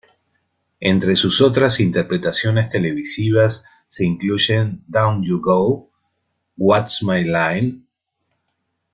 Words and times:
Entre 0.79 1.15
sus 1.15 1.41
otras 1.41 1.79
interpretaciones 1.79 2.71
televisivas 2.71 3.63
se 3.87 4.03
incluyen 4.03 4.83
"Down 4.87 5.23
You 5.23 5.39
Go", 5.39 5.91
"What's 6.57 7.03
My 7.03 7.23
Line? 7.23 7.85